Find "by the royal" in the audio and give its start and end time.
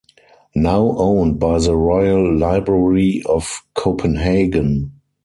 1.39-2.35